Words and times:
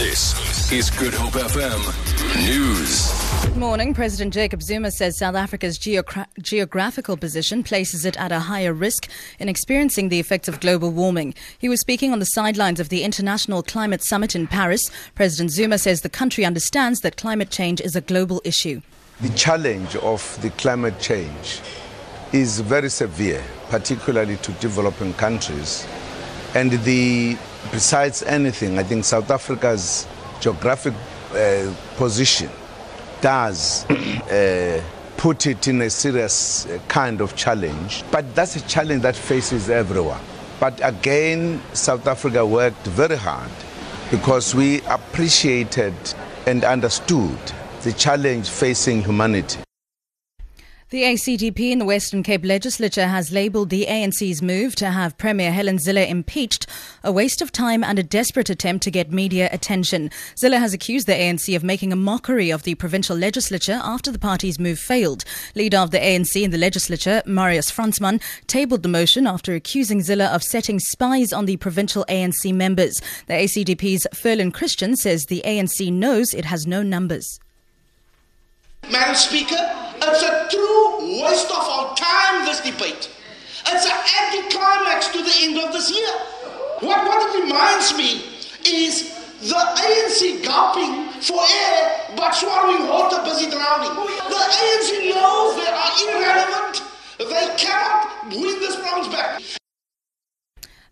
This 0.00 0.72
is 0.72 0.88
Good 0.88 1.12
Hope 1.12 1.34
FM 1.34 1.78
News. 2.48 3.44
Good 3.44 3.58
morning. 3.58 3.92
President 3.92 4.32
Jacob 4.32 4.62
Zuma 4.62 4.90
says 4.90 5.18
South 5.18 5.34
Africa's 5.34 5.78
geogra- 5.78 6.24
geographical 6.40 7.18
position 7.18 7.62
places 7.62 8.06
it 8.06 8.18
at 8.18 8.32
a 8.32 8.38
higher 8.38 8.72
risk 8.72 9.10
in 9.38 9.50
experiencing 9.50 10.08
the 10.08 10.18
effects 10.18 10.48
of 10.48 10.58
global 10.60 10.90
warming. 10.90 11.34
He 11.58 11.68
was 11.68 11.82
speaking 11.82 12.14
on 12.14 12.18
the 12.18 12.24
sidelines 12.24 12.80
of 12.80 12.88
the 12.88 13.02
International 13.02 13.62
Climate 13.62 14.02
Summit 14.02 14.34
in 14.34 14.46
Paris. 14.46 14.90
President 15.16 15.50
Zuma 15.50 15.76
says 15.76 16.00
the 16.00 16.08
country 16.08 16.46
understands 16.46 17.00
that 17.00 17.18
climate 17.18 17.50
change 17.50 17.82
is 17.82 17.94
a 17.94 18.00
global 18.00 18.40
issue. 18.42 18.80
The 19.20 19.28
challenge 19.34 19.96
of 19.96 20.40
the 20.40 20.48
climate 20.48 20.98
change 20.98 21.60
is 22.32 22.60
very 22.60 22.88
severe, 22.88 23.44
particularly 23.68 24.38
to 24.38 24.52
developing 24.52 25.12
countries. 25.12 25.86
And 26.54 26.72
the 26.84 27.36
besides 27.72 28.22
anything, 28.22 28.78
I 28.78 28.82
think 28.82 29.04
South 29.04 29.30
Africa's 29.30 30.06
geographic 30.40 30.94
uh, 31.32 31.72
position 31.96 32.50
does 33.20 33.84
uh, 33.90 34.82
put 35.16 35.46
it 35.46 35.68
in 35.68 35.82
a 35.82 35.90
serious 35.90 36.66
uh, 36.66 36.78
kind 36.88 37.20
of 37.20 37.36
challenge. 37.36 38.04
But 38.10 38.34
that's 38.34 38.56
a 38.56 38.66
challenge 38.66 39.02
that 39.02 39.16
faces 39.16 39.68
everyone. 39.68 40.22
But 40.58 40.80
again, 40.82 41.62
South 41.72 42.06
Africa 42.06 42.44
worked 42.44 42.86
very 42.86 43.16
hard 43.16 43.50
because 44.10 44.54
we 44.54 44.80
appreciated 44.82 45.94
and 46.46 46.64
understood 46.64 47.38
the 47.82 47.92
challenge 47.92 48.48
facing 48.48 49.02
humanity. 49.02 49.60
The 50.90 51.04
ACDP 51.04 51.70
in 51.70 51.78
the 51.78 51.84
Western 51.84 52.24
Cape 52.24 52.44
legislature 52.44 53.06
has 53.06 53.30
labelled 53.30 53.70
the 53.70 53.86
ANC's 53.86 54.42
move 54.42 54.74
to 54.74 54.90
have 54.90 55.16
Premier 55.16 55.52
Helen 55.52 55.78
Zille 55.78 56.08
impeached 56.08 56.66
a 57.04 57.12
waste 57.12 57.40
of 57.40 57.52
time 57.52 57.84
and 57.84 57.96
a 57.96 58.02
desperate 58.02 58.50
attempt 58.50 58.82
to 58.82 58.90
get 58.90 59.12
media 59.12 59.48
attention. 59.52 60.10
Zille 60.34 60.58
has 60.58 60.74
accused 60.74 61.06
the 61.06 61.12
ANC 61.12 61.54
of 61.54 61.62
making 61.62 61.92
a 61.92 61.96
mockery 61.96 62.50
of 62.50 62.64
the 62.64 62.74
provincial 62.74 63.16
legislature 63.16 63.80
after 63.84 64.10
the 64.10 64.18
party's 64.18 64.58
move 64.58 64.80
failed. 64.80 65.24
Leader 65.54 65.78
of 65.78 65.92
the 65.92 66.00
ANC 66.00 66.42
in 66.42 66.50
the 66.50 66.58
legislature, 66.58 67.22
Marius 67.24 67.70
Fransman, 67.70 68.20
tabled 68.48 68.82
the 68.82 68.88
motion 68.88 69.28
after 69.28 69.54
accusing 69.54 70.00
Zille 70.00 70.26
of 70.26 70.42
setting 70.42 70.80
spies 70.80 71.32
on 71.32 71.44
the 71.44 71.56
provincial 71.58 72.04
ANC 72.08 72.52
members. 72.52 73.00
The 73.28 73.34
ACDP's 73.34 74.08
Ferlon 74.12 74.52
Christian 74.52 74.96
says 74.96 75.26
the 75.26 75.42
ANC 75.46 75.92
knows 75.92 76.34
it 76.34 76.46
has 76.46 76.66
no 76.66 76.82
numbers. 76.82 77.38
Madam 78.90 79.14
Speaker, 79.14 79.60
it's 80.02 80.22
a 80.22 80.48
true 80.50 81.22
waste 81.22 81.50
of 81.50 81.62
our 81.62 81.94
time, 81.94 82.44
this 82.44 82.60
debate. 82.60 83.08
It's 83.66 83.86
an 83.86 83.98
anticlimax 84.22 85.08
to 85.08 85.22
the 85.22 85.34
end 85.42 85.58
of 85.58 85.72
this 85.72 85.90
year. 85.90 86.10
What, 86.80 87.06
what 87.06 87.22
it 87.22 87.44
reminds 87.44 87.96
me 87.96 88.24
is 88.66 89.14
the 89.40 89.54
ANC 89.54 90.44
gulping 90.44 91.08
for 91.22 91.40
air 91.40 92.00
but 92.16 92.32
swallowing 92.32 92.88
water 92.88 93.22
busy 93.22 93.50
drowning. 93.50 93.94
The 93.94 94.42
ANC 94.58 95.14
knows 95.14 95.56
they 95.56 95.70
are 95.70 95.92
irrelevant. 96.02 96.29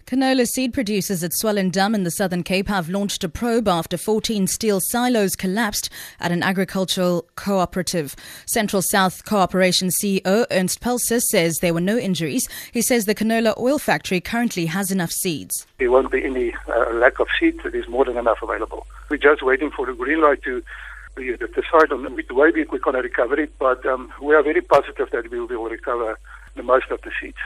Canola 0.08 0.46
seed 0.46 0.72
producers 0.72 1.22
at 1.22 1.32
Swellendam 1.32 1.94
in 1.94 2.02
the 2.02 2.10
Southern 2.10 2.42
Cape 2.42 2.68
have 2.68 2.88
launched 2.88 3.24
a 3.24 3.28
probe 3.28 3.68
after 3.68 3.98
14 3.98 4.46
steel 4.46 4.80
silos 4.80 5.36
collapsed 5.36 5.90
at 6.18 6.32
an 6.32 6.42
agricultural 6.42 7.26
cooperative. 7.36 8.16
Central 8.46 8.80
South 8.80 9.26
Cooperation 9.26 9.90
CEO 9.90 10.46
Ernst 10.50 10.80
Pelser 10.80 11.20
says 11.20 11.58
there 11.58 11.74
were 11.74 11.82
no 11.82 11.98
injuries. 11.98 12.48
He 12.72 12.80
says 12.80 13.04
the 13.04 13.14
canola 13.14 13.54
oil 13.58 13.78
factory 13.78 14.18
currently 14.18 14.64
has 14.64 14.90
enough 14.90 15.10
seeds. 15.10 15.66
There 15.76 15.90
won't 15.90 16.10
be 16.10 16.24
any 16.24 16.54
uh, 16.68 16.90
lack 16.94 17.20
of 17.20 17.28
seeds. 17.38 17.60
There's 17.62 17.86
more 17.86 18.06
than 18.06 18.16
enough 18.16 18.38
available. 18.42 18.86
We're 19.10 19.18
just 19.18 19.42
waiting 19.42 19.70
for 19.70 19.84
the 19.84 19.92
green 19.92 20.22
light 20.22 20.40
to 20.44 20.62
decide 21.16 21.92
on 21.92 22.04
the 22.04 22.34
way 22.34 22.50
we're 22.50 22.64
going 22.78 22.96
to 22.96 23.02
recover 23.02 23.38
it, 23.38 23.52
but 23.58 23.84
um, 23.84 24.10
we 24.22 24.34
are 24.34 24.42
very 24.42 24.62
positive 24.62 25.10
that 25.10 25.30
we 25.30 25.38
will 25.38 25.68
recover 25.68 26.18
the 26.56 26.62
most 26.62 26.90
of 26.90 27.02
the 27.02 27.10
seeds. 27.20 27.36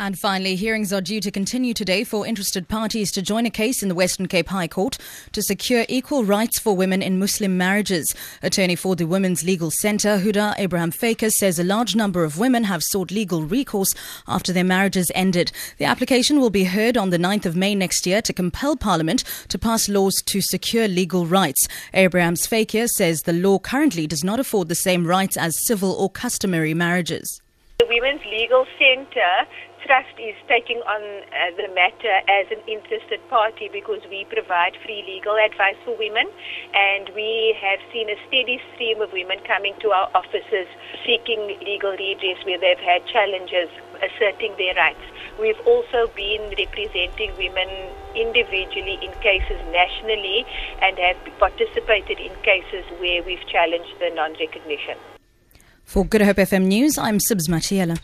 And 0.00 0.18
finally, 0.18 0.56
hearings 0.56 0.94
are 0.94 1.02
due 1.02 1.20
to 1.20 1.30
continue 1.30 1.74
today 1.74 2.04
for 2.04 2.26
interested 2.26 2.68
parties 2.68 3.12
to 3.12 3.20
join 3.20 3.44
a 3.44 3.50
case 3.50 3.82
in 3.82 3.90
the 3.90 3.94
Western 3.94 4.28
Cape 4.28 4.48
High 4.48 4.66
Court 4.66 4.96
to 5.32 5.42
secure 5.42 5.84
equal 5.90 6.24
rights 6.24 6.58
for 6.58 6.74
women 6.74 7.02
in 7.02 7.18
Muslim 7.18 7.58
marriages. 7.58 8.14
Attorney 8.42 8.76
for 8.76 8.96
the 8.96 9.06
Women's 9.06 9.44
Legal 9.44 9.70
Centre, 9.70 10.16
Hoodah 10.16 10.54
Abrahams-Fayker, 10.56 11.30
says 11.32 11.58
a 11.58 11.64
large 11.64 11.94
number 11.94 12.24
of 12.24 12.38
women 12.38 12.64
have 12.64 12.82
sought 12.82 13.10
legal 13.10 13.42
recourse 13.42 13.94
after 14.26 14.54
their 14.54 14.64
marriages 14.64 15.12
ended. 15.14 15.52
The 15.76 15.84
application 15.84 16.40
will 16.40 16.48
be 16.48 16.64
heard 16.64 16.96
on 16.96 17.10
the 17.10 17.18
9th 17.18 17.44
of 17.44 17.54
May 17.54 17.74
next 17.74 18.06
year 18.06 18.22
to 18.22 18.32
compel 18.32 18.76
Parliament 18.76 19.22
to 19.48 19.58
pass 19.58 19.86
laws 19.86 20.22
to 20.22 20.40
secure 20.40 20.88
legal 20.88 21.26
rights. 21.26 21.68
Abrahams-Fayker 21.92 22.88
says 22.88 23.20
the 23.20 23.34
law 23.34 23.58
currently 23.58 24.06
does 24.06 24.24
not 24.24 24.40
afford 24.40 24.70
the 24.70 24.74
same 24.74 25.06
rights 25.06 25.36
as 25.36 25.66
civil 25.66 25.92
or 25.92 26.08
customary 26.08 26.72
marriages. 26.72 27.42
The 27.78 27.86
Women's 27.86 28.20
Legal 28.30 28.66
Centre 28.78 29.46
Trust 29.86 30.12
is 30.20 30.36
taking 30.46 30.78
on 30.84 31.00
uh, 31.00 31.56
the 31.56 31.72
matter 31.74 32.14
as 32.28 32.46
an 32.52 32.60
interested 32.68 33.18
party 33.28 33.70
because 33.72 34.04
we 34.10 34.26
provide 34.28 34.76
free 34.84 35.02
legal 35.08 35.36
advice 35.40 35.76
for 35.84 35.96
women 35.96 36.28
and 36.74 37.08
we 37.16 37.56
have 37.56 37.80
seen 37.92 38.10
a 38.10 38.16
steady 38.28 38.60
stream 38.74 39.00
of 39.00 39.10
women 39.12 39.40
coming 39.48 39.74
to 39.80 39.88
our 39.90 40.10
offices 40.14 40.68
seeking 41.06 41.56
legal 41.64 41.96
redress 41.96 42.38
where 42.44 42.60
they've 42.60 42.84
had 42.84 43.00
challenges 43.08 43.72
asserting 44.04 44.54
their 44.60 44.74
rights. 44.76 45.02
We've 45.40 45.60
also 45.64 46.12
been 46.14 46.52
representing 46.60 47.32
women 47.40 47.68
individually 48.14 49.00
in 49.00 49.12
cases 49.24 49.60
nationally 49.72 50.44
and 50.82 50.98
have 50.98 51.16
participated 51.40 52.20
in 52.20 52.36
cases 52.44 52.84
where 53.00 53.22
we've 53.24 53.44
challenged 53.48 53.96
the 53.98 54.12
non-recognition. 54.12 55.00
For 55.84 56.04
Good 56.04 56.22
Hope 56.22 56.36
FM 56.36 56.66
News, 56.66 56.98
I'm 56.98 57.18
Sibs 57.18 57.48
Matiela. 57.48 57.98